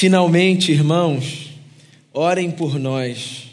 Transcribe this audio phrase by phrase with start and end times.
[0.00, 1.50] Finalmente, irmãos,
[2.10, 3.50] orem por nós,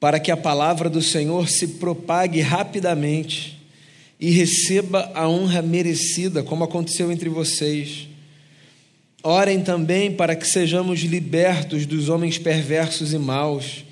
[0.00, 3.56] para que a palavra do Senhor se propague rapidamente
[4.18, 8.08] e receba a honra merecida, como aconteceu entre vocês.
[9.22, 13.84] Orem também para que sejamos libertos dos homens perversos e maus,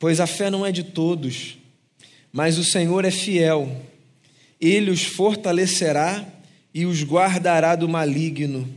[0.00, 1.56] pois a fé não é de todos,
[2.32, 3.80] mas o Senhor é fiel.
[4.60, 6.26] Ele os fortalecerá
[6.74, 8.68] e os guardará do maligno.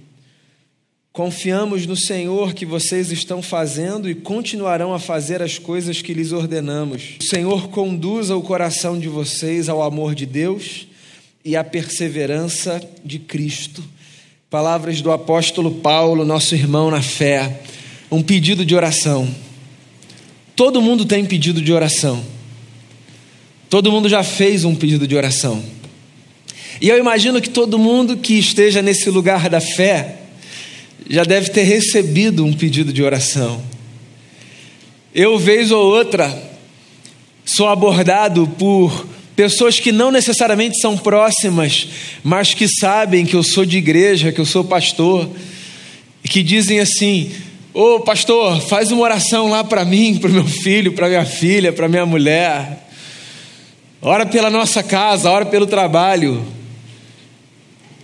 [1.19, 6.31] Confiamos no Senhor que vocês estão fazendo e continuarão a fazer as coisas que lhes
[6.31, 7.17] ordenamos.
[7.19, 10.87] O Senhor conduza o coração de vocês ao amor de Deus
[11.43, 13.83] e à perseverança de Cristo.
[14.49, 17.63] Palavras do apóstolo Paulo, nosso irmão na fé.
[18.09, 19.27] Um pedido de oração.
[20.55, 22.23] Todo mundo tem pedido de oração.
[23.69, 25.61] Todo mundo já fez um pedido de oração.
[26.79, 30.18] E eu imagino que todo mundo que esteja nesse lugar da fé
[31.09, 33.61] já deve ter recebido um pedido de oração.
[35.13, 36.31] Eu, vez ou outra,
[37.43, 41.87] sou abordado por pessoas que não necessariamente são próximas,
[42.23, 45.27] mas que sabem que eu sou de igreja, que eu sou pastor,
[46.23, 47.31] e que dizem assim:
[47.73, 51.73] Ô oh, pastor, faz uma oração lá para mim, para meu filho, para minha filha,
[51.73, 52.87] para minha mulher.
[53.99, 56.45] Ora pela nossa casa, ora pelo trabalho.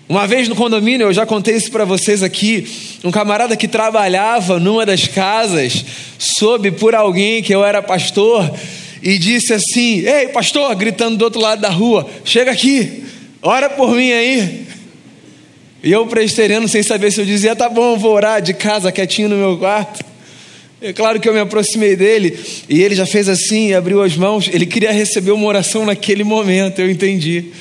[0.08, 2.68] Uma vez no condomínio, eu já contei isso para vocês aqui,
[3.04, 5.84] um camarada que trabalhava numa das casas,
[6.20, 8.54] soube por alguém que eu era pastor,
[9.02, 13.04] e disse assim: Ei, pastor, gritando do outro lado da rua, chega aqui,
[13.42, 14.68] ora por mim aí.
[15.84, 19.30] E eu, presteriano, sem saber se eu dizia, tá bom, vou orar de casa, quietinho
[19.30, 20.04] no meu quarto.
[20.82, 22.38] É claro que eu me aproximei dele
[22.70, 24.50] e ele já fez assim, abriu as mãos.
[24.52, 27.52] Ele queria receber uma oração naquele momento, eu entendi.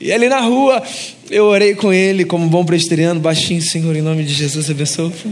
[0.00, 0.82] E ali na rua,
[1.30, 5.12] eu orei com ele, como bom presteriano, baixinho, Senhor, em nome de Jesus, abençoa.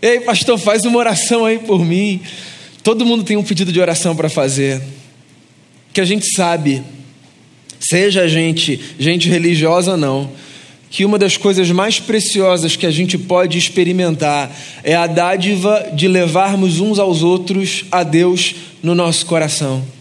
[0.00, 2.20] Ei, pastor, faz uma oração aí por mim.
[2.82, 4.80] Todo mundo tem um pedido de oração para fazer.
[5.92, 6.82] Que a gente sabe,
[7.80, 10.30] seja a gente gente religiosa ou não,
[10.90, 14.54] que uma das coisas mais preciosas que a gente pode experimentar
[14.84, 19.95] é a dádiva de levarmos uns aos outros a Deus no nosso coração.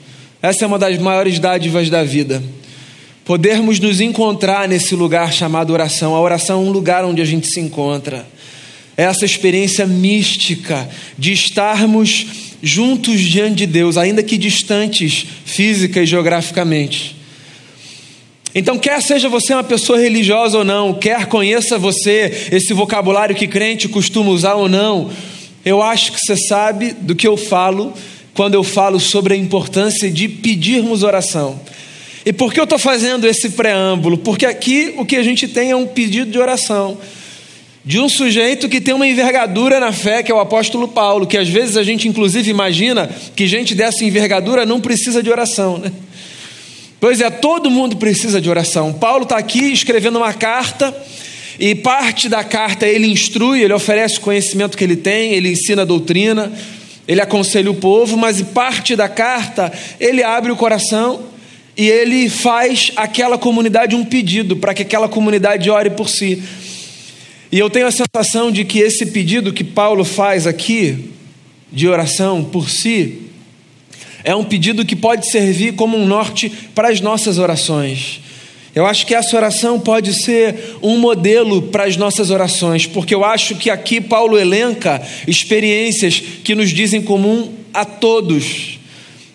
[0.46, 2.44] Essa é uma das maiores dádivas da vida.
[3.26, 6.14] Podermos nos encontrar nesse lugar chamado oração.
[6.16, 8.28] A oração é um lugar onde a gente se encontra.
[8.96, 12.28] É essa experiência mística de estarmos
[12.62, 17.16] juntos diante de Deus, ainda que distantes física e geograficamente.
[18.54, 23.48] Então, quer seja você uma pessoa religiosa ou não, quer conheça você esse vocabulário que
[23.48, 25.10] crente costuma usar ou não,
[25.66, 27.92] eu acho que você sabe do que eu falo
[28.36, 31.60] quando eu falo sobre a importância de pedirmos oração.
[32.24, 34.18] E por que eu estou fazendo esse preâmbulo?
[34.20, 37.00] Porque aqui o que a gente tem é um pedido de oração
[37.86, 41.38] de um sujeito que tem uma envergadura na fé, que é o apóstolo Paulo, que
[41.38, 45.92] às vezes a gente inclusive imagina que gente dessa envergadura não precisa de oração, né?
[47.00, 48.92] Pois é, todo mundo precisa de oração.
[48.92, 50.96] Paulo está aqui escrevendo uma carta,
[51.60, 55.84] e parte da carta ele instrui, ele oferece o conhecimento que ele tem, ele ensina
[55.84, 56.52] a doutrina,
[57.08, 61.24] ele aconselha o povo, mas parte da carta ele abre o coração
[61.78, 66.42] e ele faz aquela comunidade um pedido para que aquela comunidade ore por si.
[67.52, 71.12] E eu tenho a sensação de que esse pedido que Paulo faz aqui,
[71.72, 73.24] de oração por si,
[74.24, 78.22] é um pedido que pode servir como um norte para as nossas orações.
[78.76, 83.24] Eu acho que essa oração pode ser um modelo para as nossas orações, porque eu
[83.24, 88.78] acho que aqui Paulo elenca experiências que nos dizem comum a todos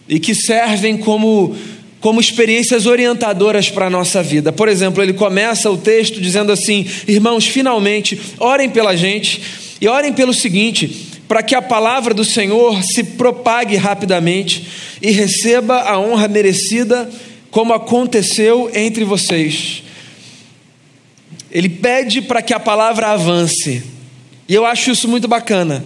[0.07, 1.57] e que servem como
[2.01, 4.51] como experiências orientadoras para a nossa vida.
[4.51, 9.41] Por exemplo, ele começa o texto dizendo assim: Irmãos, finalmente, orem pela gente
[9.81, 14.67] e orem pelo seguinte, para que a palavra do Senhor se propague rapidamente
[15.01, 17.09] e receba a honra merecida,
[17.51, 19.83] como aconteceu entre vocês.
[21.51, 23.83] Ele pede para que a palavra avance,
[24.49, 25.85] e eu acho isso muito bacana.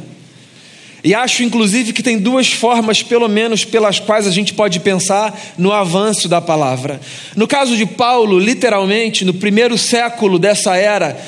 [1.02, 5.38] E acho, inclusive, que tem duas formas, pelo menos, pelas quais a gente pode pensar
[5.58, 6.98] no avanço da palavra.
[7.36, 11.20] No caso de Paulo, literalmente, no primeiro século dessa era,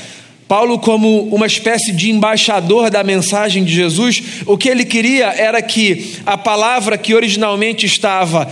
[0.49, 5.61] Paulo, como uma espécie de embaixador da mensagem de Jesus, o que ele queria era
[5.61, 8.51] que a palavra que originalmente estava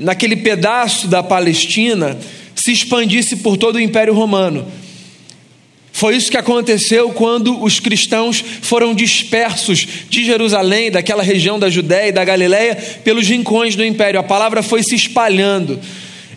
[0.00, 2.18] naquele pedaço da Palestina
[2.56, 4.66] se expandisse por todo o Império Romano.
[5.92, 12.08] Foi isso que aconteceu quando os cristãos foram dispersos de Jerusalém, daquela região da Judéia
[12.08, 12.74] e da Galiléia,
[13.04, 14.18] pelos rincões do império.
[14.18, 15.78] A palavra foi se espalhando.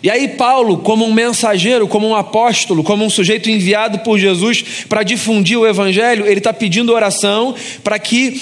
[0.02, 4.62] E aí, Paulo, como um mensageiro, como um apóstolo, como um sujeito enviado por Jesus
[4.86, 8.38] para difundir o evangelho, ele está pedindo oração para que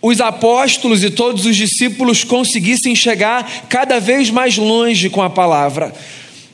[0.00, 5.92] os apóstolos e todos os discípulos conseguissem chegar cada vez mais longe com a palavra.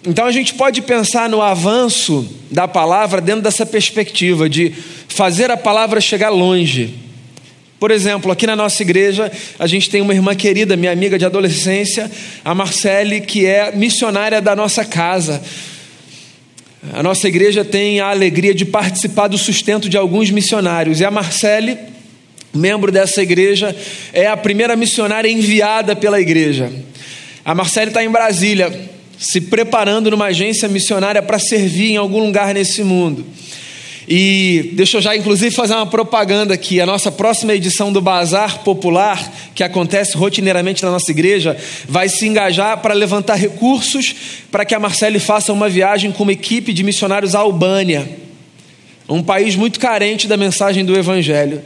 [0.07, 4.73] Então a gente pode pensar no avanço da palavra dentro dessa perspectiva de
[5.09, 6.95] fazer a palavra chegar longe.
[7.79, 11.25] Por exemplo, aqui na nossa igreja, a gente tem uma irmã querida, minha amiga de
[11.25, 12.11] adolescência,
[12.45, 15.43] a Marcele, que é missionária da nossa casa.
[16.93, 21.01] A nossa igreja tem a alegria de participar do sustento de alguns missionários.
[21.01, 21.79] E a Marcele,
[22.55, 23.75] membro dessa igreja,
[24.13, 26.71] é a primeira missionária enviada pela igreja.
[27.45, 28.73] A Marcele está em Brasília,
[29.19, 33.25] se preparando numa agência missionária para servir em algum lugar nesse mundo.
[34.07, 36.81] E deixa eu já, inclusive, fazer uma propaganda aqui.
[36.81, 41.57] A nossa próxima edição do Bazar Popular, que acontece rotineiramente na nossa igreja,
[41.89, 44.15] vai se engajar para levantar recursos
[44.51, 48.07] para que a Marcele faça uma viagem com uma equipe de missionários à Albânia,
[49.09, 51.63] um país muito carente da mensagem do Evangelho.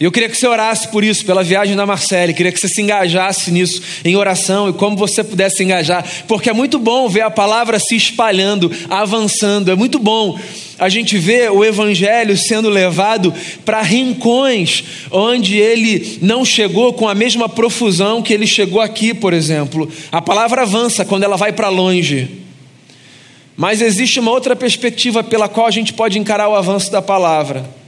[0.00, 2.68] E eu queria que você orasse por isso, pela viagem da Marcele, queria que você
[2.68, 7.08] se engajasse nisso, em oração e como você pudesse se engajar, porque é muito bom
[7.08, 10.38] ver a palavra se espalhando, avançando, é muito bom
[10.78, 13.34] a gente ver o Evangelho sendo levado
[13.64, 19.32] para rincões onde ele não chegou com a mesma profusão que ele chegou aqui, por
[19.32, 19.90] exemplo.
[20.12, 22.28] A palavra avança quando ela vai para longe.
[23.56, 27.78] Mas existe uma outra perspectiva pela qual a gente pode encarar o avanço da palavra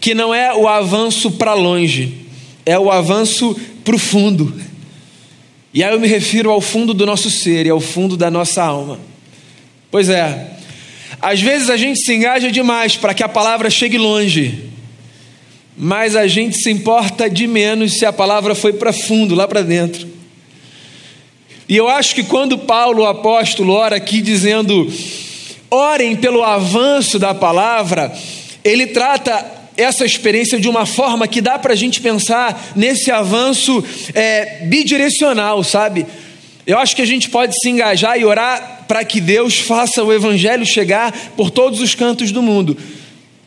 [0.00, 2.26] que não é o avanço para longe,
[2.64, 4.54] é o avanço para o fundo.
[5.72, 8.62] E aí eu me refiro ao fundo do nosso ser e ao fundo da nossa
[8.62, 8.98] alma.
[9.90, 10.50] Pois é,
[11.20, 14.70] às vezes a gente se engaja demais para que a palavra chegue longe,
[15.76, 19.62] mas a gente se importa de menos se a palavra foi para fundo, lá para
[19.62, 20.08] dentro.
[21.68, 24.90] E eu acho que quando Paulo, o apóstolo, ora aqui dizendo,
[25.70, 28.12] orem pelo avanço da palavra,
[28.64, 33.82] ele trata essa experiência de uma forma que dá para a gente pensar nesse avanço
[34.12, 36.04] é, bidirecional, sabe?
[36.66, 40.12] Eu acho que a gente pode se engajar e orar para que Deus faça o
[40.12, 42.76] Evangelho chegar por todos os cantos do mundo.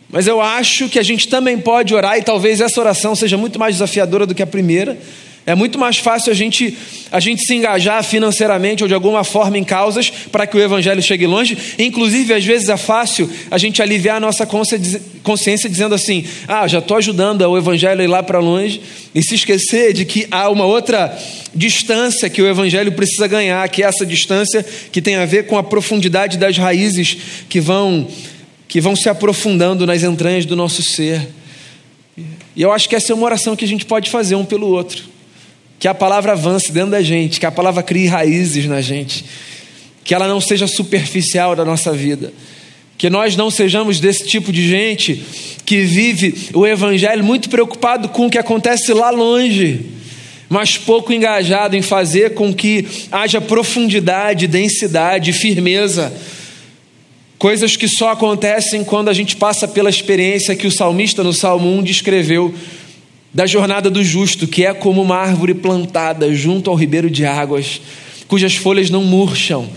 [0.10, 3.60] Mas eu acho que a gente também pode orar, e talvez essa oração seja muito
[3.60, 4.98] mais desafiadora do que a primeira
[5.44, 6.78] é muito mais fácil a gente,
[7.12, 11.02] a gente se engajar financeiramente ou de alguma forma em causas para que o evangelho
[11.02, 11.58] chegue longe.
[11.80, 16.78] Inclusive, às vezes é fácil a gente aliviar a nossa consciência dizendo assim: ah, já
[16.78, 18.82] estou ajudando o evangelho a ir lá para longe,
[19.16, 21.18] e se esquecer de que há uma outra
[21.56, 25.58] distância que o evangelho precisa ganhar, que é essa distância que tem a ver com
[25.58, 27.18] a profundidade das raízes
[27.50, 28.08] que vão,
[28.68, 31.30] que vão se aprofundando nas entranhas do nosso ser.
[32.56, 34.68] E eu acho que essa é uma oração que a gente pode fazer um pelo
[34.68, 35.10] outro
[35.82, 39.26] que a palavra avance dentro da gente, que a palavra crie raízes na gente,
[40.04, 42.32] que ela não seja superficial da nossa vida,
[43.00, 45.24] que nós não sejamos desse tipo de gente
[45.66, 49.88] que vive o evangelho muito preocupado com o que acontece lá longe,
[50.48, 56.14] mas pouco engajado em fazer com que haja profundidade, densidade, firmeza.
[57.40, 61.76] Coisas que só acontecem quando a gente passa pela experiência que o salmista no Salmo
[61.80, 62.54] 1 descreveu
[63.34, 67.82] da jornada do justo, que é como uma árvore plantada junto ao ribeiro de águas,
[68.28, 69.70] cujas folhas não murcham.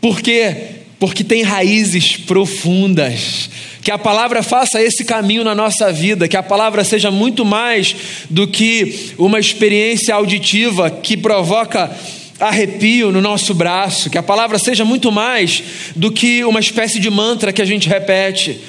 [0.00, 0.56] Por quê?
[0.98, 3.50] Porque tem raízes profundas.
[3.82, 7.96] Que a palavra faça esse caminho na nossa vida, que a palavra seja muito mais
[8.28, 11.90] do que uma experiência auditiva que provoca
[12.38, 15.62] arrepio no nosso braço, que a palavra seja muito mais
[15.96, 18.60] do que uma espécie de mantra que a gente repete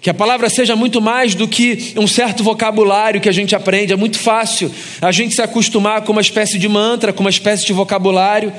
[0.00, 3.92] que a palavra seja muito mais do que um certo vocabulário que a gente aprende.
[3.92, 7.66] É muito fácil a gente se acostumar com uma espécie de mantra, com uma espécie
[7.66, 8.52] de vocabulário,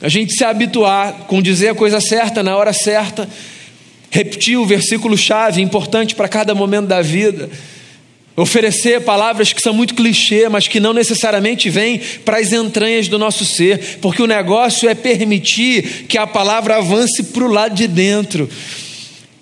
[0.00, 3.28] a gente se habituar com dizer a coisa certa na hora certa,
[4.10, 7.50] repetir o versículo-chave importante para cada momento da vida,
[8.36, 13.18] oferecer palavras que são muito clichê, mas que não necessariamente vêm para as entranhas do
[13.18, 17.88] nosso ser, porque o negócio é permitir que a palavra avance para o lado de
[17.88, 18.48] dentro.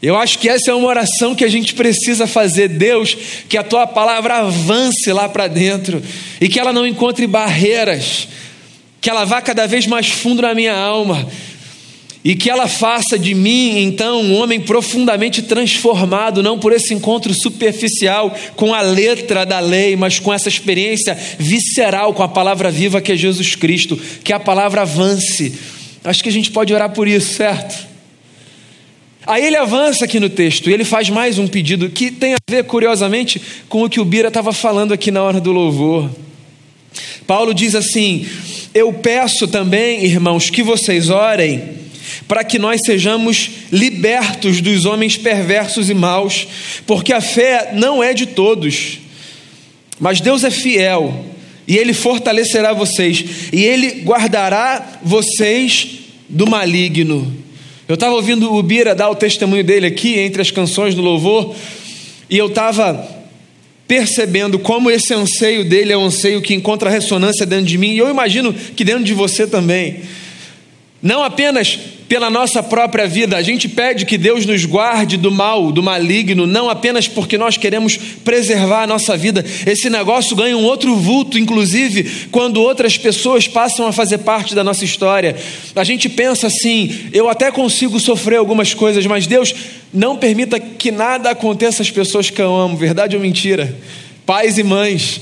[0.03, 2.69] Eu acho que essa é uma oração que a gente precisa fazer.
[2.69, 3.17] Deus,
[3.49, 6.03] que a tua palavra avance lá para dentro
[6.41, 8.29] e que ela não encontre barreiras,
[9.01, 11.27] que ela vá cada vez mais fundo na minha alma
[12.23, 17.33] e que ela faça de mim, então, um homem profundamente transformado, não por esse encontro
[17.33, 23.01] superficial com a letra da lei, mas com essa experiência visceral com a palavra viva
[23.01, 25.55] que é Jesus Cristo, que a palavra avance.
[26.03, 27.96] Acho que a gente pode orar por isso, certo?
[29.27, 32.39] Aí ele avança aqui no texto e ele faz mais um pedido que tem a
[32.49, 36.09] ver, curiosamente, com o que o Bira estava falando aqui na hora do louvor.
[37.27, 38.25] Paulo diz assim:
[38.73, 41.77] Eu peço também, irmãos, que vocês orem
[42.29, 46.47] para que nós sejamos libertos dos homens perversos e maus,
[46.87, 49.01] porque a fé não é de todos,
[49.99, 51.25] mas Deus é fiel
[51.67, 55.89] e Ele fortalecerá vocês e Ele guardará vocês
[56.29, 57.46] do maligno.
[57.89, 61.55] Eu estava ouvindo o Bira dar o testemunho dele aqui entre as canções do louvor
[62.29, 63.09] e eu estava
[63.87, 67.99] percebendo como esse anseio dele é um anseio que encontra ressonância dentro de mim e
[67.99, 70.01] eu imagino que dentro de você também.
[71.01, 71.79] Não apenas
[72.09, 76.47] pela nossa própria vida, a gente pede que Deus nos guarde do mal, do maligno,
[76.47, 79.45] não apenas porque nós queremos preservar a nossa vida.
[79.67, 84.63] Esse negócio ganha um outro vulto, inclusive, quando outras pessoas passam a fazer parte da
[84.63, 85.37] nossa história.
[85.75, 89.53] A gente pensa assim: eu até consigo sofrer algumas coisas, mas Deus
[89.93, 93.77] não permita que nada aconteça às pessoas que eu amo, verdade ou mentira?
[94.25, 95.21] Pais e mães.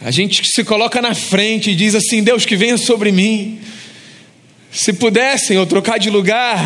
[0.00, 3.58] A gente se coloca na frente e diz assim: Deus, que venha sobre mim.
[4.76, 6.60] Se pudessem, ou trocar de lugar.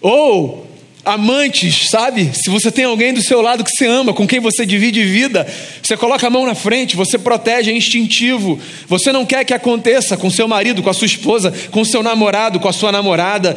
[0.00, 0.66] Ou
[1.04, 2.30] amantes, sabe?
[2.34, 5.46] Se você tem alguém do seu lado que você ama, com quem você divide vida,
[5.82, 8.58] você coloca a mão na frente, você protege, é instintivo.
[8.86, 12.58] Você não quer que aconteça com seu marido, com a sua esposa, com seu namorado,
[12.58, 13.54] com a sua namorada.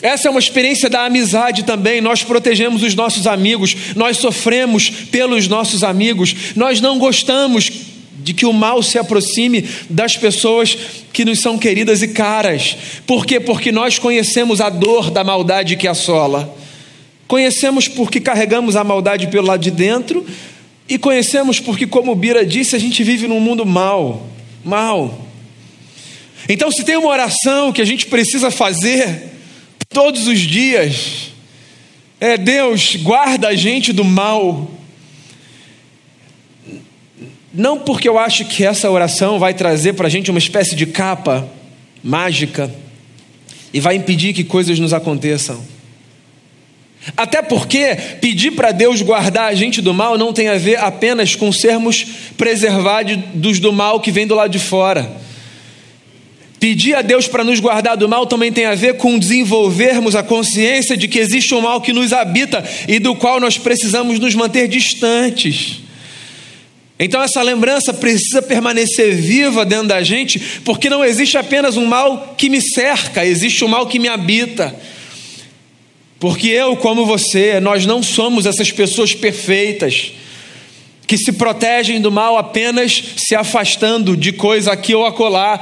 [0.00, 2.00] Essa é uma experiência da amizade também.
[2.00, 7.89] Nós protegemos os nossos amigos, nós sofremos pelos nossos amigos, nós não gostamos
[8.22, 10.76] de que o mal se aproxime das pessoas
[11.12, 12.76] que nos são queridas e caras.
[13.06, 13.40] Por quê?
[13.40, 16.54] Porque nós conhecemos a dor da maldade que assola.
[17.26, 20.26] Conhecemos porque carregamos a maldade pelo lado de dentro
[20.88, 24.26] e conhecemos porque, como Bira disse, a gente vive num mundo mal,
[24.64, 25.26] mal.
[26.48, 29.30] Então, se tem uma oração que a gente precisa fazer
[29.88, 31.30] todos os dias,
[32.18, 34.68] é Deus, guarda a gente do mal
[37.52, 40.86] não porque eu acho que essa oração vai trazer para a gente uma espécie de
[40.86, 41.48] capa
[42.02, 42.72] mágica
[43.72, 45.60] e vai impedir que coisas nos aconteçam.
[47.16, 51.34] Até porque pedir para Deus guardar a gente do mal não tem a ver apenas
[51.34, 52.04] com sermos
[52.36, 55.10] preservados do mal que vem do lado de fora.
[56.58, 60.22] Pedir a Deus para nos guardar do mal também tem a ver com desenvolvermos a
[60.22, 64.34] consciência de que existe um mal que nos habita e do qual nós precisamos nos
[64.34, 65.80] manter distantes.
[67.02, 72.34] Então essa lembrança precisa permanecer viva dentro da gente, porque não existe apenas um mal
[72.36, 74.78] que me cerca, existe um mal que me habita.
[76.18, 80.12] Porque eu, como você, nós não somos essas pessoas perfeitas
[81.06, 85.58] que se protegem do mal apenas se afastando de coisa aqui ou acolá.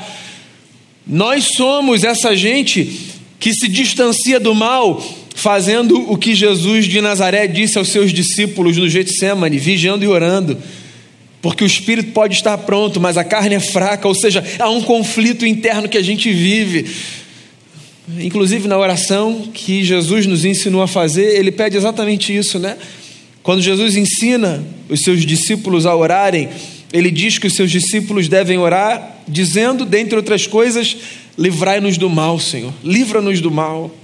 [1.07, 3.01] Nós somos essa gente
[3.39, 5.01] que se distancia do mal
[5.37, 10.61] fazendo o que Jesus de Nazaré disse aos seus discípulos no Getsemane, vigiando e orando.
[11.41, 14.83] Porque o espírito pode estar pronto, mas a carne é fraca, ou seja, há um
[14.83, 16.87] conflito interno que a gente vive.
[18.19, 22.77] Inclusive na oração que Jesus nos ensinou a fazer, ele pede exatamente isso, né?
[23.43, 26.49] Quando Jesus ensina os seus discípulos a orarem,
[26.93, 30.97] ele diz que os seus discípulos devem orar, dizendo, dentre outras coisas,
[31.37, 33.95] livrai-nos do mal, Senhor, livra-nos do mal.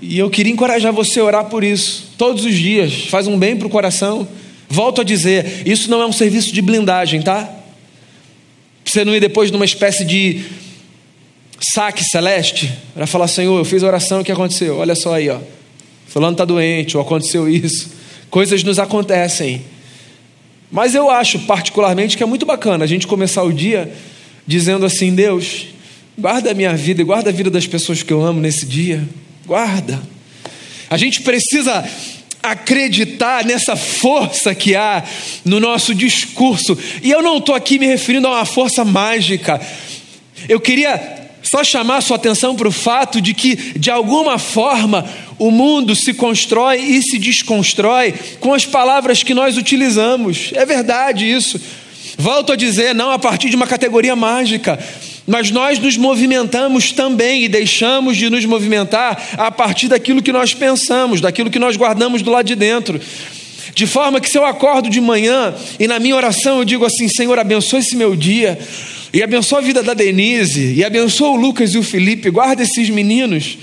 [0.00, 3.56] E eu queria encorajar você a orar por isso, todos os dias, faz um bem
[3.56, 4.28] para o coração.
[4.68, 7.48] Volto a dizer, isso não é um serviço de blindagem, tá?
[8.84, 10.44] Você não ir depois numa espécie de
[11.60, 14.78] saque celeste para falar, Senhor, eu fiz a oração, o que aconteceu?
[14.78, 15.38] Olha só aí, ó.
[16.06, 17.90] Fulano está doente, ou aconteceu isso.
[18.30, 19.62] Coisas nos acontecem.
[20.70, 23.92] Mas eu acho, particularmente, que é muito bacana a gente começar o dia
[24.46, 25.66] dizendo assim: Deus,
[26.18, 29.06] guarda a minha vida e guarda a vida das pessoas que eu amo nesse dia.
[29.46, 30.00] Guarda.
[30.90, 31.86] A gente precisa
[32.42, 35.02] acreditar nessa força que há
[35.44, 36.76] no nosso discurso.
[37.02, 39.60] E eu não estou aqui me referindo a uma força mágica.
[40.48, 45.50] Eu queria só chamar sua atenção para o fato de que, de alguma forma, o
[45.50, 50.50] mundo se constrói e se desconstrói com as palavras que nós utilizamos.
[50.54, 51.60] É verdade isso.
[52.18, 54.78] Volto a dizer, não a partir de uma categoria mágica,
[55.28, 60.54] mas nós nos movimentamos também e deixamos de nos movimentar a partir daquilo que nós
[60.54, 62.98] pensamos, daquilo que nós guardamos do lado de dentro.
[63.74, 67.08] De forma que se eu acordo de manhã e na minha oração eu digo assim:
[67.08, 68.58] Senhor, abençoa esse meu dia,
[69.12, 72.88] e abençoa a vida da Denise, e abençoa o Lucas e o Felipe, guarda esses
[72.88, 73.58] meninos.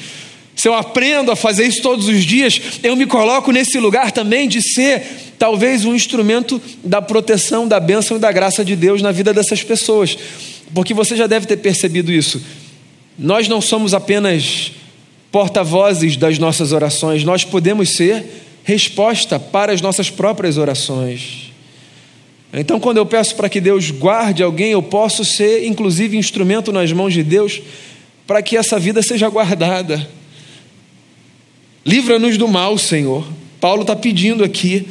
[0.56, 4.48] Se eu aprendo a fazer isso todos os dias, eu me coloco nesse lugar também
[4.48, 5.02] de ser
[5.38, 9.64] talvez um instrumento da proteção, da bênção e da graça de Deus na vida dessas
[9.64, 10.16] pessoas.
[10.74, 12.42] Porque você já deve ter percebido isso.
[13.18, 14.72] Nós não somos apenas
[15.32, 18.26] porta-vozes das nossas orações, nós podemos ser
[18.64, 21.52] resposta para as nossas próprias orações.
[22.54, 26.92] Então, quando eu peço para que Deus guarde alguém, eu posso ser, inclusive, instrumento nas
[26.94, 27.62] mãos de Deus
[28.26, 30.08] para que essa vida seja guardada.
[31.86, 33.28] Livra-nos do mal, Senhor.
[33.60, 34.88] Paulo está pedindo aqui.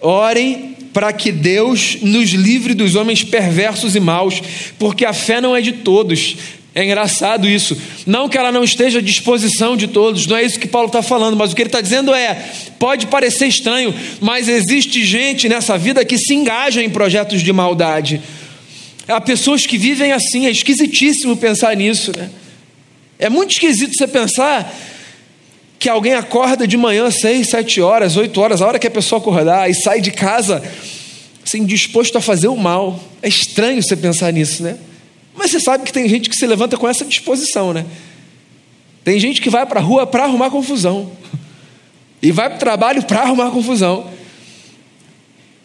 [0.00, 4.40] Orem para que Deus nos livre dos homens perversos e maus,
[4.78, 6.38] porque a fé não é de todos.
[6.74, 7.76] É engraçado isso.
[8.06, 11.02] Não que ela não esteja à disposição de todos, não é isso que Paulo está
[11.02, 15.76] falando, mas o que ele está dizendo é: pode parecer estranho, mas existe gente nessa
[15.76, 18.22] vida que se engaja em projetos de maldade.
[19.06, 22.30] Há pessoas que vivem assim, é esquisitíssimo pensar nisso, né?
[23.18, 24.74] É muito esquisito você pensar
[25.78, 29.20] que alguém acorda de manhã seis, sete horas, oito horas, a hora que a pessoa
[29.20, 30.62] acordar, e sai de casa
[31.44, 32.98] assim, disposto a fazer o mal.
[33.22, 34.76] É estranho você pensar nisso, né?
[35.34, 37.86] Mas você sabe que tem gente que se levanta com essa disposição, né?
[39.04, 41.12] Tem gente que vai para a rua para arrumar confusão.
[42.20, 44.10] E vai para o trabalho para arrumar confusão.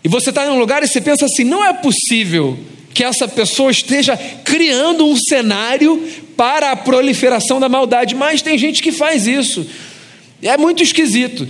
[0.04, 2.60] E você está em um lugar e você pensa assim: não é possível
[2.94, 8.84] que essa pessoa esteja criando um cenário para a proliferação da maldade, mas tem gente
[8.84, 9.66] que faz isso.
[10.42, 11.48] É muito esquisito.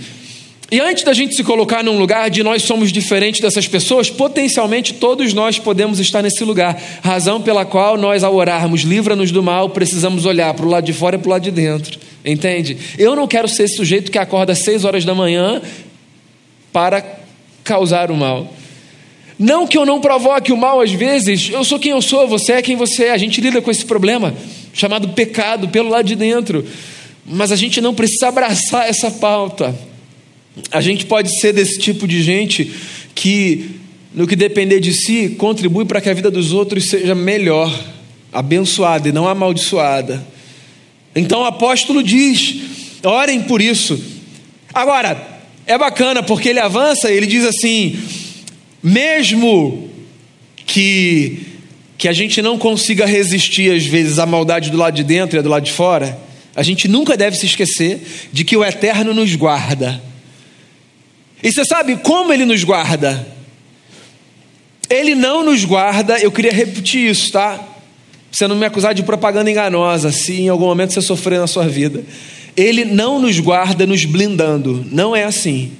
[0.72, 4.94] E antes da gente se colocar num lugar de nós somos diferentes dessas pessoas, potencialmente
[4.94, 6.80] todos nós podemos estar nesse lugar.
[7.02, 10.94] Razão pela qual nós, ao orarmos, livra-nos do mal, precisamos olhar para o lado de
[10.94, 12.00] fora e para o lado de dentro.
[12.24, 12.78] Entende?
[12.96, 15.60] Eu não quero ser esse sujeito que acorda às seis horas da manhã
[16.72, 17.04] para
[17.62, 18.50] causar o mal.
[19.38, 22.52] Não que eu não provoque o mal às vezes, eu sou quem eu sou, você
[22.52, 23.10] é quem você é.
[23.10, 24.34] A gente lida com esse problema
[24.72, 26.66] chamado pecado pelo lado de dentro.
[27.24, 29.74] Mas a gente não precisa abraçar essa pauta.
[30.70, 32.72] A gente pode ser desse tipo de gente
[33.14, 33.70] que,
[34.14, 37.72] no que depender de si, contribui para que a vida dos outros seja melhor,
[38.32, 40.26] abençoada e não amaldiçoada.
[41.14, 42.56] Então o apóstolo diz:
[43.02, 44.00] orem por isso.
[44.74, 47.98] Agora, é bacana porque ele avança e ele diz assim:
[48.82, 49.88] mesmo
[50.66, 51.46] que,
[51.96, 55.42] que a gente não consiga resistir às vezes à maldade do lado de dentro e
[55.42, 56.18] do lado de fora,
[56.54, 58.00] a gente nunca deve se esquecer
[58.32, 60.02] de que o eterno nos guarda.
[61.42, 63.26] E você sabe como ele nos guarda?
[64.88, 67.54] Ele não nos guarda, eu queria repetir isso, tá?
[67.54, 67.66] Pra
[68.30, 71.66] você não me acusar de propaganda enganosa, se em algum momento você sofrer na sua
[71.66, 72.04] vida.
[72.56, 75.72] Ele não nos guarda nos blindando, não é assim.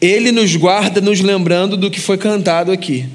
[0.00, 3.06] Ele nos guarda nos lembrando do que foi cantado aqui,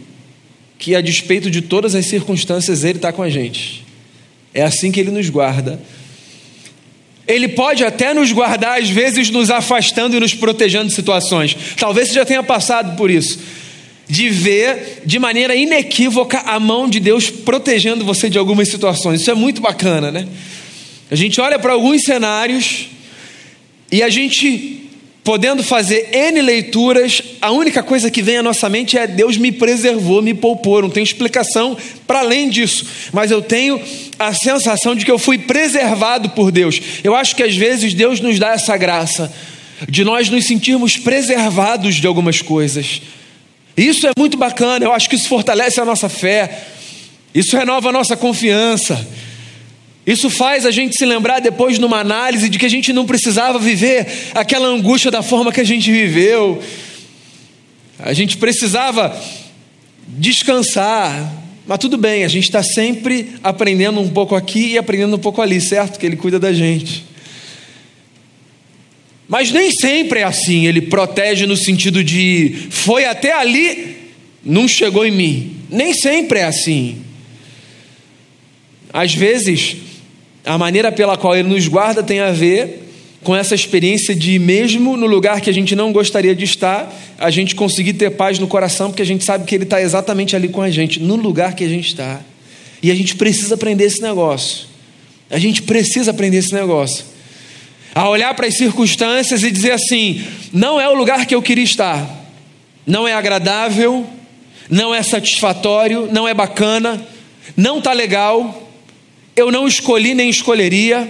[0.80, 3.86] que a despeito de todas as circunstâncias, Ele está com a gente.
[4.54, 5.80] É assim que Ele nos guarda
[7.30, 11.56] ele pode até nos guardar, às vezes nos afastando e nos protegendo de situações.
[11.78, 13.38] Talvez você já tenha passado por isso.
[14.08, 19.22] De ver de maneira inequívoca a mão de Deus protegendo você de algumas situações.
[19.22, 20.28] Isso é muito bacana, né?
[21.12, 22.88] A gente olha para alguns cenários
[23.92, 24.79] e a gente
[25.30, 29.52] podendo fazer N leituras, a única coisa que vem à nossa mente é Deus me
[29.52, 30.82] preservou, me poupou.
[30.82, 32.84] Não tem explicação para além disso.
[33.14, 33.80] Mas eu tenho
[34.18, 36.82] a sensação de que eu fui preservado por Deus.
[37.04, 39.32] Eu acho que às vezes Deus nos dá essa graça
[39.88, 43.00] de nós nos sentirmos preservados de algumas coisas.
[43.78, 46.64] Isso é muito bacana, eu acho que isso fortalece a nossa fé,
[47.36, 49.08] isso renova a nossa confiança.
[50.10, 53.60] Isso faz a gente se lembrar depois numa análise de que a gente não precisava
[53.60, 56.60] viver aquela angústia da forma que a gente viveu.
[58.00, 59.16] A gente precisava
[60.08, 61.32] descansar.
[61.68, 65.44] Mas tudo bem, a gente está sempre aprendendo um pouco aqui e aprendendo um pouco
[65.44, 66.00] ali, certo?
[66.00, 67.06] Que Ele cuida da gente.
[69.28, 70.66] Mas nem sempre é assim.
[70.66, 74.10] Ele protege no sentido de foi até ali,
[74.44, 75.58] não chegou em mim.
[75.70, 76.98] Nem sempre é assim.
[78.92, 79.78] Às vezes,
[80.50, 82.90] a maneira pela qual Ele nos guarda tem a ver
[83.22, 87.30] com essa experiência de, mesmo no lugar que a gente não gostaria de estar, a
[87.30, 90.50] gente conseguir ter paz no coração, porque a gente sabe que Ele está exatamente ali
[90.50, 92.22] com a gente, no lugar que a gente está.
[92.82, 94.66] E a gente precisa aprender esse negócio.
[95.30, 97.06] A gente precisa aprender esse negócio.
[97.94, 101.64] A olhar para as circunstâncias e dizer assim: não é o lugar que eu queria
[101.64, 102.26] estar,
[102.88, 104.04] não é agradável,
[104.68, 107.06] não é satisfatório, não é bacana,
[107.56, 108.66] não está legal
[109.40, 111.10] eu não escolhi nem escolheria,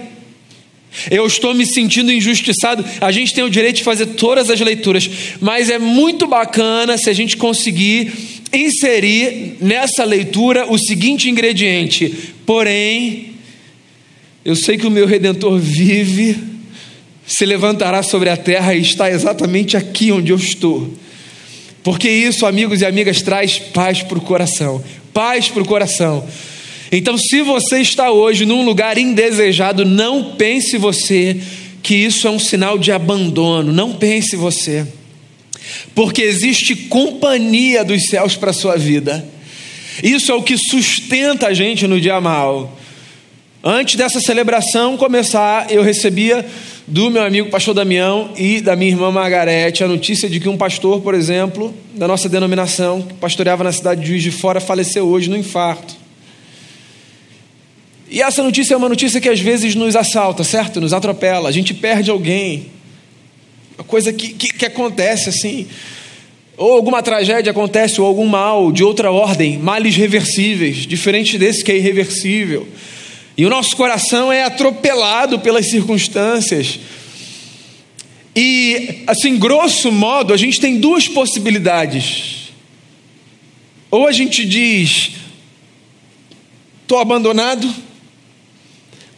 [1.10, 2.84] eu estou me sentindo injustiçado.
[3.00, 7.10] A gente tem o direito de fazer todas as leituras, mas é muito bacana se
[7.10, 8.12] a gente conseguir
[8.52, 13.30] inserir nessa leitura o seguinte ingrediente: porém,
[14.44, 16.36] eu sei que o meu redentor vive,
[17.26, 20.92] se levantará sobre a terra e está exatamente aqui onde eu estou.
[21.82, 24.84] Porque isso, amigos e amigas, traz paz para o coração.
[25.14, 26.26] Paz para o coração.
[26.92, 31.36] Então, se você está hoje num lugar indesejado, não pense você
[31.82, 33.72] que isso é um sinal de abandono.
[33.72, 34.86] Não pense você.
[35.94, 39.24] porque existe companhia dos céus para a sua vida.
[40.02, 42.76] Isso é o que sustenta a gente no dia mal.
[43.62, 46.46] Antes dessa celebração começar, eu recebia
[46.86, 50.56] do meu amigo pastor Damião e da minha irmã Margarete a notícia de que um
[50.56, 55.06] pastor, por exemplo, da nossa denominação, que pastoreava na cidade de Juiz de Fora, faleceu
[55.06, 55.99] hoje no infarto.
[58.10, 60.80] E essa notícia é uma notícia que às vezes nos assalta, certo?
[60.80, 62.66] Nos atropela, a gente perde alguém.
[63.78, 65.68] Uma coisa que, que, que acontece assim.
[66.56, 71.70] Ou alguma tragédia acontece, ou algum mal de outra ordem, males reversíveis, diferente desse que
[71.70, 72.66] é irreversível.
[73.36, 76.80] E o nosso coração é atropelado pelas circunstâncias.
[78.34, 82.50] E, assim, grosso modo, a gente tem duas possibilidades.
[83.88, 85.12] Ou a gente diz,
[86.82, 87.72] estou abandonado,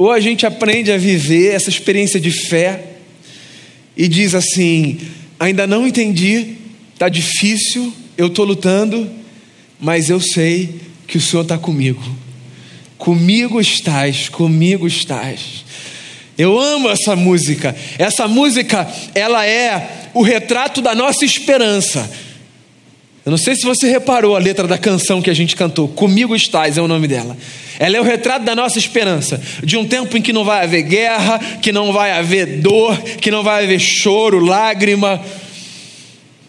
[0.02, 2.82] ou a gente aprende a viver essa experiência de fé
[3.96, 4.98] e diz assim:
[5.38, 6.56] ainda não entendi,
[6.92, 9.08] está difícil, eu estou lutando,
[9.78, 12.02] mas eu sei que o Senhor está comigo.
[12.98, 15.64] Comigo estás, comigo estás.
[16.36, 17.76] Eu amo essa música.
[17.96, 22.10] Essa música, ela é o retrato da nossa esperança.
[23.24, 25.86] Eu não sei se você reparou a letra da canção que a gente cantou.
[25.86, 27.36] Comigo estás é o nome dela.
[27.78, 30.82] Ela é o retrato da nossa esperança, de um tempo em que não vai haver
[30.82, 35.20] guerra, que não vai haver dor, que não vai haver choro, lágrima.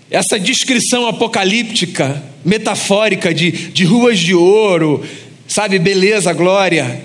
[0.09, 5.03] Essa descrição apocalíptica, metafórica de, de ruas de ouro,
[5.47, 7.01] sabe, beleza, glória.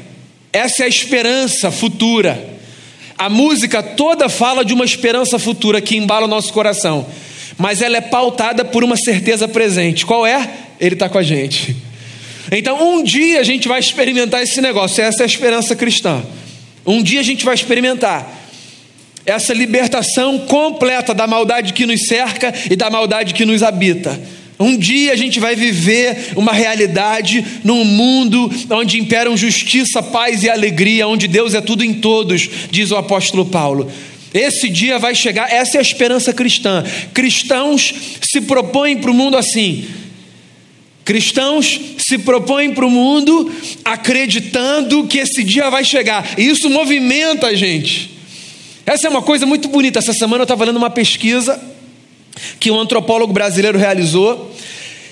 [0.52, 2.56] Essa é a esperança futura.
[3.18, 7.06] A música toda fala de uma esperança futura que embala o nosso coração,
[7.58, 10.06] mas ela é pautada por uma certeza presente.
[10.06, 10.48] Qual é?
[10.80, 11.76] Ele está com a gente.
[12.50, 16.22] Então, um dia a gente vai experimentar esse negócio, essa é a esperança cristã.
[16.86, 18.36] Um dia a gente vai experimentar
[19.26, 24.18] essa libertação completa da maldade que nos cerca e da maldade que nos habita.
[24.58, 30.48] Um dia a gente vai viver uma realidade num mundo onde imperam justiça, paz e
[30.48, 33.90] alegria, onde Deus é tudo em todos, diz o apóstolo Paulo.
[34.32, 36.84] Esse dia vai chegar, essa é a esperança cristã.
[37.14, 39.88] Cristãos se propõem para o mundo assim:
[41.04, 43.50] Cristãos se propõem para o mundo
[43.84, 48.10] acreditando que esse dia vai chegar, e isso movimenta a gente.
[48.84, 49.98] Essa é uma coisa muito bonita.
[49.98, 51.60] Essa semana eu estava lendo uma pesquisa
[52.58, 54.54] que um antropólogo brasileiro realizou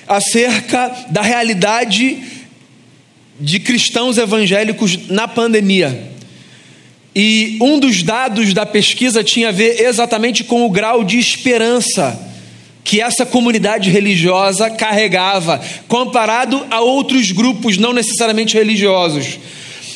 [0.07, 2.23] acerca da realidade
[3.39, 6.16] de cristãos evangélicos na pandemia.
[7.19, 12.15] E um dos dados da pesquisa tinha a ver exatamente com o grau de esperança
[12.85, 19.39] que essa comunidade religiosa carregava, comparado a outros grupos não necessariamente religiosos.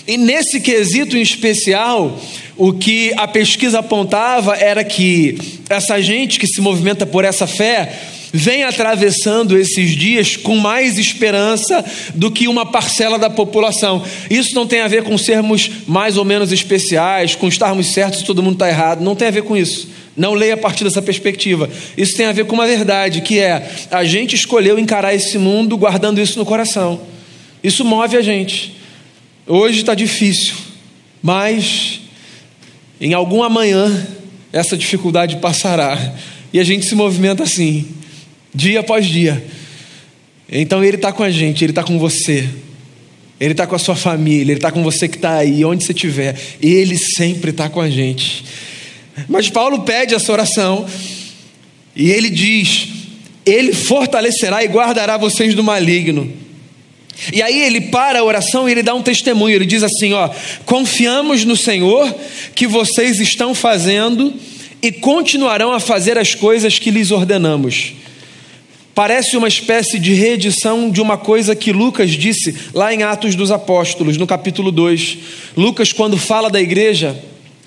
[0.09, 2.19] E nesse quesito em especial,
[2.57, 5.37] o que a pesquisa apontava era que
[5.69, 7.99] essa gente que se movimenta por essa fé
[8.33, 14.03] vem atravessando esses dias com mais esperança do que uma parcela da população.
[14.29, 18.25] Isso não tem a ver com sermos mais ou menos especiais, com estarmos certos e
[18.25, 19.03] todo mundo está errado.
[19.03, 19.89] Não tem a ver com isso.
[20.17, 21.69] Não leia a partir dessa perspectiva.
[21.97, 25.77] Isso tem a ver com uma verdade, que é a gente escolheu encarar esse mundo
[25.77, 27.01] guardando isso no coração.
[27.63, 28.77] Isso move a gente.
[29.47, 30.55] Hoje está difícil,
[31.23, 32.01] mas
[33.01, 34.07] em algum amanhã
[34.53, 36.15] essa dificuldade passará.
[36.53, 37.87] E a gente se movimenta assim,
[38.55, 39.45] dia após dia.
[40.51, 42.49] Então Ele está com a gente, Ele está com você.
[43.41, 45.93] Ele está com a sua família, Ele está com você que está aí, onde você
[45.93, 46.39] estiver.
[46.61, 48.45] Ele sempre está com a gente.
[49.29, 50.87] Mas Paulo pede essa oração
[51.95, 52.89] e ele diz:
[53.45, 56.33] Ele fortalecerá e guardará vocês do maligno.
[57.33, 59.55] E aí ele para a oração e ele dá um testemunho.
[59.55, 60.31] Ele diz assim: Ó,
[60.65, 62.15] confiamos no Senhor
[62.55, 64.33] que vocês estão fazendo
[64.83, 67.95] e continuarão a fazer as coisas que lhes ordenamos.
[69.01, 73.51] Parece uma espécie de reedição de uma coisa que Lucas disse lá em Atos dos
[73.51, 75.17] Apóstolos, no capítulo 2.
[75.57, 77.19] Lucas, quando fala da igreja,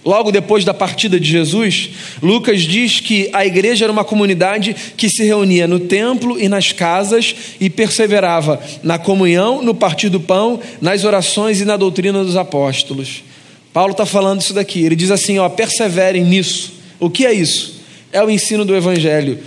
[0.06, 1.90] Logo depois da partida de Jesus,
[2.22, 6.72] Lucas diz que a igreja era uma comunidade que se reunia no templo e nas
[6.72, 12.36] casas e perseverava na comunhão, no partir do pão, nas orações e na doutrina dos
[12.36, 13.24] apóstolos.
[13.72, 14.84] Paulo está falando isso daqui.
[14.84, 16.74] Ele diz assim: ó, perseverem nisso.
[17.00, 17.82] O que é isso?
[18.12, 19.40] É o ensino do Evangelho.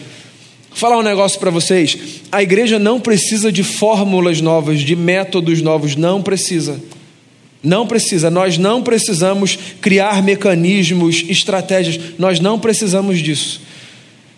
[0.77, 1.97] Vou falar um negócio para vocês.
[2.31, 6.79] A igreja não precisa de fórmulas novas, de métodos novos, não precisa.
[7.63, 13.63] Não precisa, nós não precisamos criar mecanismos, estratégias, nós não precisamos disso.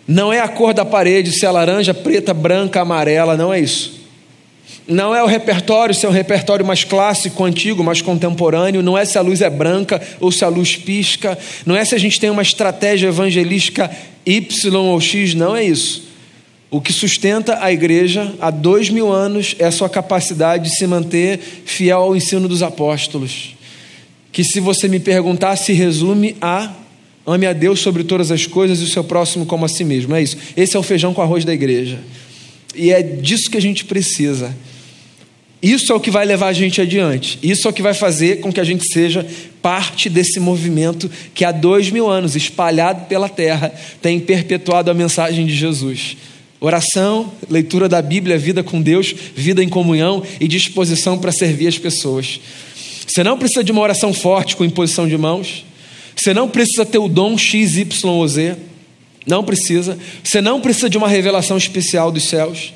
[0.07, 3.99] Não é a cor da parede, se é laranja, preta, branca, amarela, não é isso.
[4.87, 9.03] Não é o repertório, se é um repertório mais clássico, antigo, mais contemporâneo, não é
[9.03, 12.17] se a luz é branca ou se a luz pisca, não é se a gente
[12.17, 13.91] tem uma estratégia evangelística
[14.25, 16.07] Y ou X, não é isso.
[16.71, 20.85] O que sustenta a igreja há dois mil anos é a sua capacidade de se
[20.85, 23.55] manter fiel ao ensino dos apóstolos.
[24.31, 26.71] Que, se você me perguntar, se resume a
[27.25, 30.15] ame a Deus sobre todas as coisas e o seu próximo como a si mesmo.
[30.15, 30.37] É isso.
[30.55, 31.99] Esse é o feijão com arroz da igreja.
[32.75, 34.55] E é disso que a gente precisa.
[35.61, 37.37] Isso é o que vai levar a gente adiante.
[37.43, 39.25] Isso é o que vai fazer com que a gente seja
[39.61, 45.45] parte desse movimento que há dois mil anos, espalhado pela terra, tem perpetuado a mensagem
[45.45, 46.15] de Jesus.
[46.61, 51.77] Oração, leitura da Bíblia, vida com Deus, vida em comunhão e disposição para servir as
[51.77, 52.41] pessoas.
[53.07, 55.65] Você não precisa de uma oração forte com imposição de mãos.
[56.15, 58.57] Você não precisa ter o dom X, Y ou Z.
[59.25, 59.97] Não precisa.
[60.21, 62.73] Você não precisa de uma revelação especial dos céus.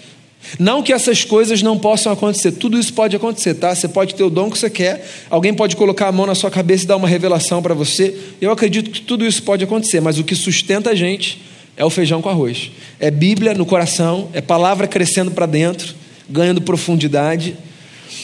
[0.58, 3.74] Não que essas coisas não possam acontecer, tudo isso pode acontecer, tá?
[3.74, 6.52] Você pode ter o dom que você quer, alguém pode colocar a mão na sua
[6.52, 8.14] cabeça e dar uma revelação para você.
[8.42, 11.40] Eu acredito que tudo isso pode acontecer, mas o que sustenta a gente
[11.76, 12.72] é o feijão com arroz.
[13.00, 15.96] É Bíblia no coração, é palavra crescendo para dentro,
[16.30, 17.56] ganhando profundidade,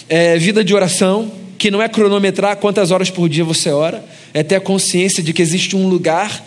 [0.07, 4.43] é vida de oração, que não é cronometrar quantas horas por dia você ora, é
[4.43, 6.43] ter a consciência de que existe um lugar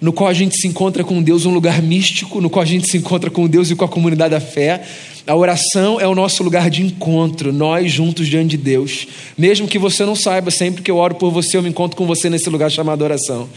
[0.00, 2.90] no qual a gente se encontra com Deus, um lugar místico, no qual a gente
[2.90, 4.82] se encontra com Deus e com a comunidade da fé.
[5.24, 9.06] A oração é o nosso lugar de encontro, nós juntos diante de Deus.
[9.38, 12.04] Mesmo que você não saiba, sempre que eu oro por você, eu me encontro com
[12.04, 13.48] você nesse lugar chamado oração.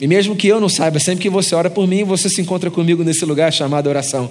[0.00, 2.70] E mesmo que eu não saiba, sempre que você ora por mim, você se encontra
[2.70, 4.30] comigo nesse lugar chamado oração.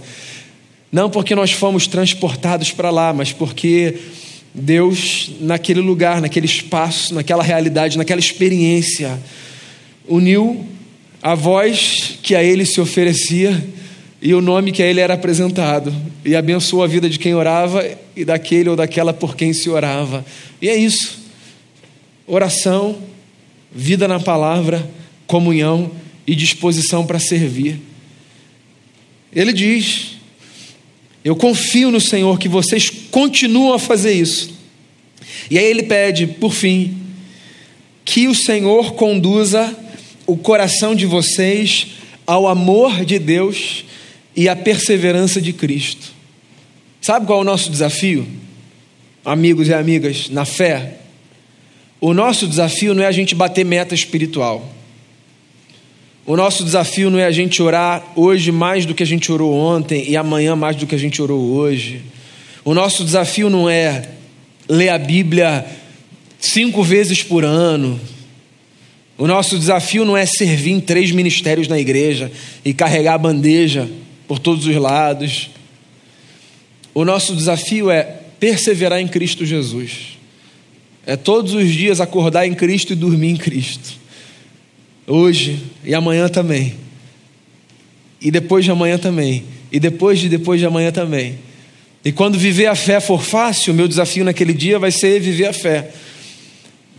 [0.92, 3.98] Não porque nós fomos transportados para lá, mas porque
[4.54, 9.20] Deus, naquele lugar, naquele espaço, naquela realidade, naquela experiência,
[10.08, 10.66] uniu
[11.22, 13.62] a voz que a ele se oferecia
[14.22, 17.86] e o nome que a ele era apresentado, e abençoou a vida de quem orava
[18.16, 20.26] e daquele ou daquela por quem se orava.
[20.62, 21.20] E é isso.
[22.26, 22.98] Oração,
[23.72, 24.90] vida na palavra,
[25.28, 25.92] comunhão
[26.26, 27.80] e disposição para servir.
[29.34, 30.18] Ele diz:
[31.24, 34.54] Eu confio no Senhor que vocês continuam a fazer isso.
[35.50, 36.98] E aí ele pede, por fim,
[38.04, 39.76] que o Senhor conduza
[40.26, 41.88] o coração de vocês
[42.26, 43.86] ao amor de Deus
[44.36, 46.14] e à perseverança de Cristo.
[47.02, 48.26] Sabe qual é o nosso desafio,
[49.24, 50.98] amigos e amigas, na fé?
[52.02, 54.75] O nosso desafio não é a gente bater meta espiritual.
[56.26, 59.54] O nosso desafio não é a gente orar hoje mais do que a gente orou
[59.54, 62.02] ontem e amanhã mais do que a gente orou hoje.
[62.64, 64.10] O nosso desafio não é
[64.68, 65.66] ler a Bíblia
[66.40, 68.00] cinco vezes por ano,
[69.18, 72.32] o nosso desafio não é servir em três ministérios na igreja
[72.66, 73.90] e carregar a bandeja
[74.28, 75.50] por todos os lados.
[76.94, 78.04] O nosso desafio é
[78.40, 80.18] perseverar em Cristo Jesus.
[81.06, 84.05] É todos os dias acordar em Cristo e dormir em Cristo.
[85.08, 86.76] Hoje e amanhã também.
[88.20, 89.46] E depois de amanhã também.
[89.72, 91.38] E depois de depois de amanhã também.
[92.04, 95.54] E quando viver a fé for fácil, meu desafio naquele dia vai ser viver a
[95.54, 95.92] fé.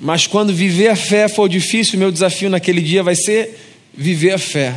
[0.01, 3.59] Mas quando viver a fé for difícil, meu desafio naquele dia vai ser
[3.97, 4.75] viver a fé.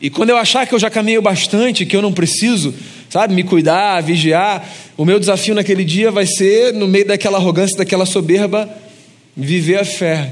[0.00, 2.72] E quando eu achar que eu já caminhei bastante, que eu não preciso,
[3.10, 7.76] sabe, me cuidar, vigiar, o meu desafio naquele dia vai ser, no meio daquela arrogância,
[7.76, 8.68] daquela soberba,
[9.36, 10.30] viver a fé.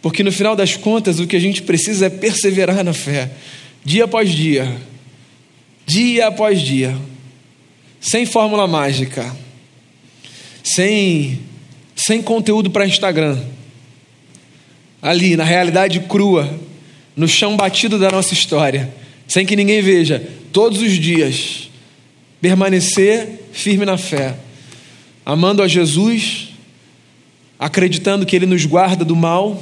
[0.00, 3.30] Porque no final das contas, o que a gente precisa é perseverar na fé,
[3.84, 4.76] dia após dia,
[5.86, 6.96] dia após dia,
[8.00, 9.34] sem fórmula mágica,
[10.62, 11.40] sem
[11.98, 13.36] sem conteúdo para Instagram.
[15.02, 16.58] Ali, na realidade crua,
[17.16, 18.94] no chão batido da nossa história,
[19.26, 21.68] sem que ninguém veja, todos os dias,
[22.40, 24.36] permanecer firme na fé,
[25.26, 26.50] amando a Jesus,
[27.58, 29.60] acreditando que Ele nos guarda do mal,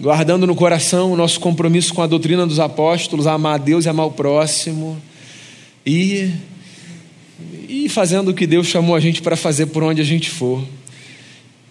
[0.00, 3.84] guardando no coração o nosso compromisso com a doutrina dos apóstolos, a amar a Deus
[3.84, 5.00] e amar o próximo,
[5.84, 6.30] e
[7.68, 10.64] e fazendo o que Deus chamou a gente para fazer por onde a gente for.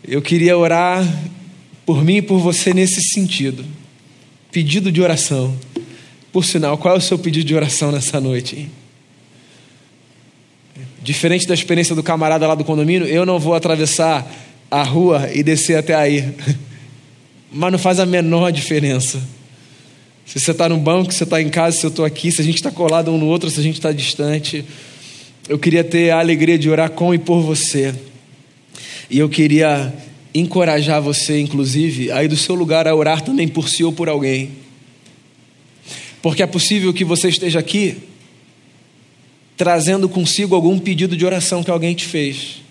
[0.07, 1.05] Eu queria orar
[1.85, 3.65] por mim e por você nesse sentido.
[4.51, 5.57] Pedido de oração.
[6.31, 8.55] Por sinal, qual é o seu pedido de oração nessa noite?
[8.55, 8.71] Hein?
[11.01, 14.29] Diferente da experiência do camarada lá do condomínio, eu não vou atravessar
[14.69, 16.33] a rua e descer até aí.
[17.51, 19.21] Mas não faz a menor diferença.
[20.25, 22.41] Se você está no banco, se você está em casa, se eu estou aqui, se
[22.41, 24.65] a gente está colado um no outro, se a gente está distante
[25.47, 27.95] eu queria ter a alegria de orar com e por você.
[29.09, 29.93] E eu queria
[30.33, 34.51] encorajar você, inclusive, aí do seu lugar a orar também por si ou por alguém.
[36.21, 37.97] Porque é possível que você esteja aqui
[39.55, 42.61] trazendo consigo algum pedido de oração que alguém te fez.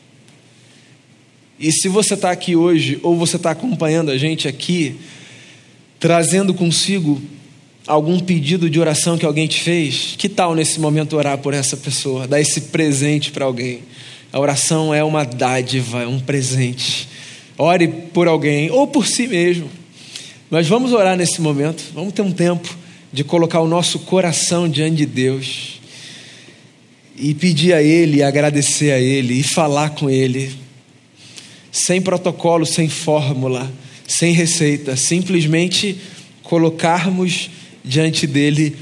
[1.58, 4.96] E se você está aqui hoje, ou você está acompanhando a gente aqui,
[5.98, 7.20] trazendo consigo
[7.86, 11.76] algum pedido de oração que alguém te fez, que tal nesse momento orar por essa
[11.76, 13.80] pessoa, dar esse presente para alguém?
[14.32, 17.08] A oração é uma dádiva, é um presente.
[17.56, 19.70] Ore por alguém ou por si mesmo.
[20.50, 22.76] Mas vamos orar nesse momento, vamos ter um tempo
[23.12, 25.80] de colocar o nosso coração diante de Deus
[27.16, 30.52] e pedir a Ele, agradecer a Ele e falar com Ele,
[31.84, 33.70] sem protocolo, sem fórmula,
[34.06, 35.98] sem receita, simplesmente
[36.42, 37.50] colocarmos
[37.84, 38.74] diante dele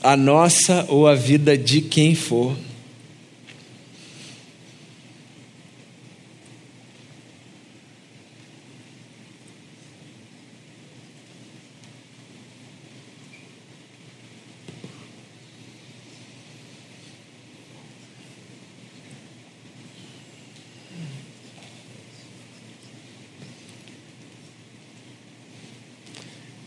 [0.00, 2.56] a nossa ou a vida de quem for.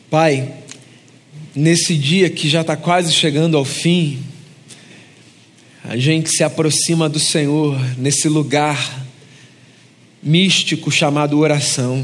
[0.09, 0.51] Pai,
[1.55, 4.17] nesse dia que já está quase chegando ao fim,
[5.83, 9.05] a gente se aproxima do Senhor nesse lugar
[10.23, 12.03] místico chamado oração.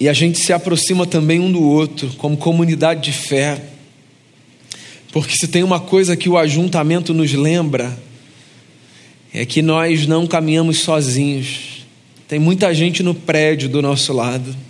[0.00, 3.60] E a gente se aproxima também um do outro, como comunidade de fé.
[5.12, 7.94] Porque se tem uma coisa que o ajuntamento nos lembra,
[9.34, 11.86] é que nós não caminhamos sozinhos.
[12.26, 14.67] Tem muita gente no prédio do nosso lado.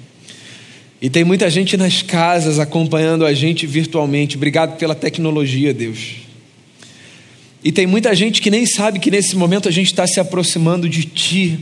[1.00, 4.36] E tem muita gente nas casas acompanhando a gente virtualmente.
[4.36, 6.16] Obrigado pela tecnologia, Deus.
[7.62, 10.88] E tem muita gente que nem sabe que nesse momento a gente está se aproximando
[10.88, 11.58] de Ti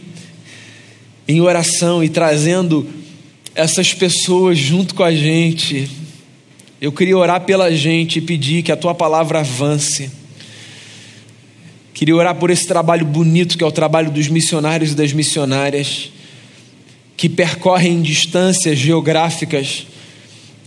[1.28, 2.88] em oração e trazendo
[3.54, 5.90] essas pessoas junto com a gente.
[6.80, 10.10] Eu queria orar pela gente e pedir que a Tua palavra avance.
[11.92, 16.10] Queria orar por esse trabalho bonito que é o trabalho dos missionários e das missionárias
[17.16, 19.86] que percorrem distâncias geográficas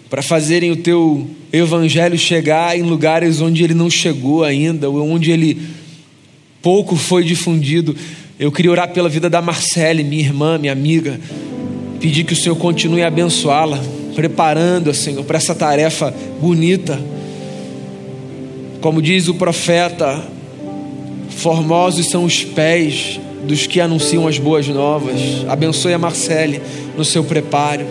[0.09, 5.29] para fazerem o teu evangelho chegar em lugares onde ele não chegou ainda, ou onde
[5.29, 5.61] ele
[6.61, 7.95] pouco foi difundido.
[8.39, 11.19] Eu queria orar pela vida da Marcele, minha irmã, minha amiga,
[11.99, 13.79] pedir que o Senhor continue a abençoá-la,
[14.15, 16.99] preparando, Senhor, para essa tarefa bonita.
[18.81, 20.25] Como diz o profeta,
[21.29, 25.45] formosos são os pés dos que anunciam as boas novas.
[25.47, 26.61] Abençoe a Marcele
[26.97, 27.85] no seu preparo.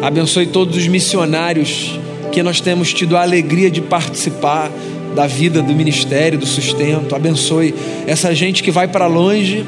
[0.00, 1.98] Abençoe todos os missionários
[2.30, 4.70] que nós temos tido a alegria de participar
[5.14, 7.14] da vida do ministério, do sustento.
[7.14, 7.74] Abençoe
[8.06, 9.64] essa gente que vai para longe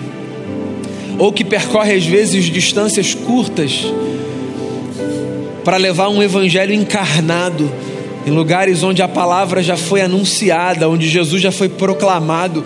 [1.18, 3.84] ou que percorre às vezes distâncias curtas
[5.64, 7.70] para levar um evangelho encarnado
[8.26, 12.64] em lugares onde a palavra já foi anunciada, onde Jesus já foi proclamado,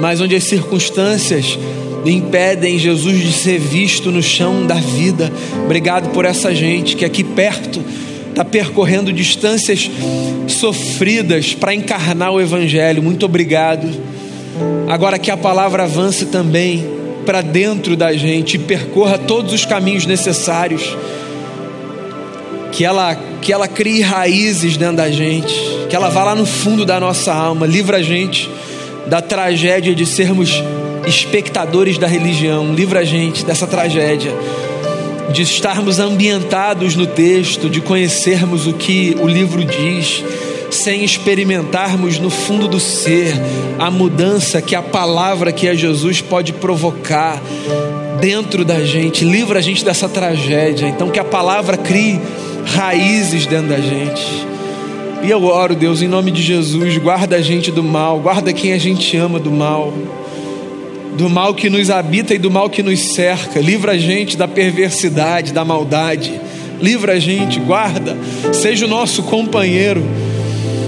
[0.00, 1.58] mas onde as circunstâncias
[2.04, 5.30] impedem Jesus de ser visto no chão da vida.
[5.64, 7.82] Obrigado por essa gente que aqui perto
[8.30, 9.90] está percorrendo distâncias
[10.48, 13.02] sofridas para encarnar o Evangelho.
[13.02, 13.88] Muito obrigado.
[14.88, 16.84] Agora que a palavra avance também
[17.26, 20.96] para dentro da gente e percorra todos os caminhos necessários.
[22.72, 25.54] Que ela, que ela crie raízes dentro da gente,
[25.88, 28.48] que ela vá lá no fundo da nossa alma, livra a gente
[29.06, 30.62] da tragédia de sermos
[31.06, 34.32] espectadores da religião, livra a gente dessa tragédia,
[35.32, 40.24] de estarmos ambientados no texto, de conhecermos o que o livro diz,
[40.70, 43.34] sem experimentarmos no fundo do ser
[43.78, 47.40] a mudança que a palavra que é Jesus pode provocar
[48.20, 49.24] dentro da gente.
[49.24, 50.86] Livra a gente dessa tragédia.
[50.86, 52.20] Então, que a palavra crie
[52.66, 54.46] raízes dentro da gente.
[55.22, 58.72] E eu oro, Deus, em nome de Jesus, guarda a gente do mal, guarda quem
[58.72, 59.92] a gente ama do mal
[61.16, 63.60] do mal que nos habita e do mal que nos cerca.
[63.60, 66.40] Livra a gente da perversidade, da maldade.
[66.80, 68.16] Livra a gente, guarda,
[68.52, 70.02] seja o nosso companheiro.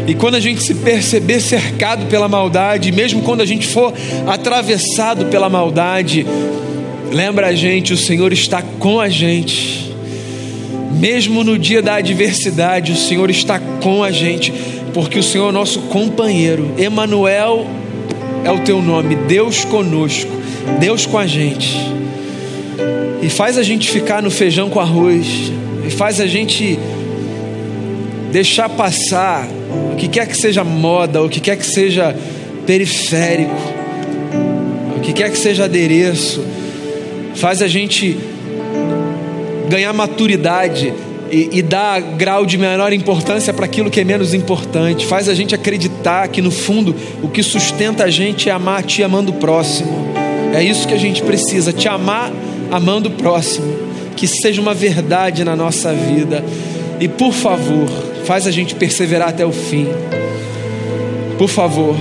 [0.07, 3.93] E quando a gente se perceber cercado pela maldade, mesmo quando a gente for
[4.27, 6.27] atravessado pela maldade,
[7.13, 9.93] lembra a gente, o Senhor está com a gente.
[10.99, 14.53] Mesmo no dia da adversidade, o Senhor está com a gente,
[14.93, 16.73] porque o Senhor é nosso companheiro.
[16.79, 17.67] Emanuel
[18.45, 20.31] é o teu nome, Deus conosco,
[20.79, 21.77] Deus com a gente.
[23.23, 25.53] E faz a gente ficar no feijão com arroz,
[25.87, 26.79] e faz a gente
[28.33, 29.47] deixar passar
[29.93, 32.17] o que quer que seja moda, o que quer que seja
[32.67, 33.55] periférico,
[34.97, 36.45] o que quer que seja adereço,
[37.35, 38.17] faz a gente
[39.69, 40.93] ganhar maturidade
[41.33, 45.35] e, e dá grau de menor importância para aquilo que é menos importante, faz a
[45.35, 49.37] gente acreditar que no fundo o que sustenta a gente é amar te amando o
[49.37, 50.13] próximo.
[50.53, 52.31] É isso que a gente precisa, te amar
[52.71, 53.67] amando o próximo.
[54.15, 56.45] Que seja uma verdade na nossa vida.
[57.01, 57.89] E por favor,
[58.27, 59.89] faz a gente perseverar até o fim.
[61.39, 61.97] Por favor,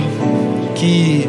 [0.74, 1.26] que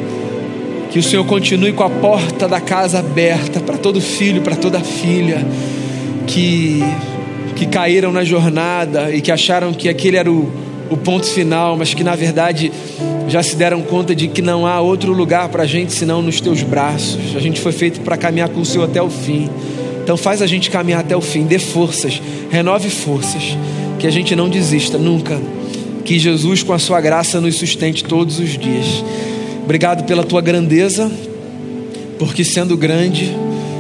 [0.92, 4.80] que o Senhor continue com a porta da casa aberta para todo filho, para toda
[4.80, 5.44] filha
[6.28, 6.84] que
[7.64, 10.52] que caíram na jornada e que acharam que aquele era o,
[10.90, 12.72] o ponto final, mas que na verdade
[13.28, 16.42] já se deram conta de que não há outro lugar para a gente senão nos
[16.42, 17.36] teus braços.
[17.36, 19.50] A gente foi feito para caminhar com o Senhor até o fim.
[20.04, 23.58] Então faz a gente caminhar até o fim, dê forças, renove forças,
[23.98, 25.40] que a gente não desista nunca.
[26.04, 29.06] Que Jesus, com a sua graça, nos sustente todos os dias.
[29.64, 31.10] Obrigado pela tua grandeza,
[32.20, 33.34] porque sendo grande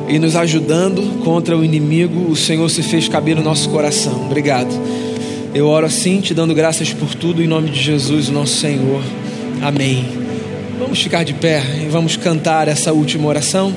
[0.07, 4.25] e nos ajudando contra o inimigo, o Senhor se fez caber no nosso coração.
[4.25, 4.69] Obrigado.
[5.53, 9.01] Eu oro assim, te dando graças por tudo, em nome de Jesus, o nosso Senhor.
[9.61, 10.05] Amém.
[10.79, 13.73] Vamos ficar de pé e vamos cantar essa última oração.